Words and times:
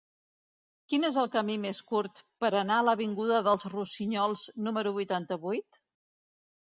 Quin 0.93 1.03
és 1.09 1.17
el 1.23 1.27
camí 1.35 1.57
més 1.65 1.81
curt 1.91 2.21
per 2.45 2.51
anar 2.61 2.79
a 2.79 2.85
l'avinguda 2.87 3.43
dels 3.49 3.67
Rossinyols 3.75 4.47
número 4.69 4.95
vuitanta-vuit? 5.01 5.81